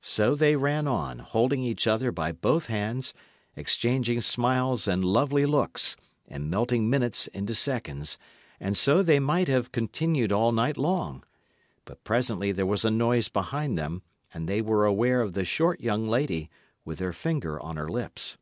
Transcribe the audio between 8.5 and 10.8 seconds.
and so they might have continued all night